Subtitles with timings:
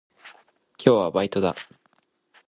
[0.83, 1.53] 今日はバイトだ。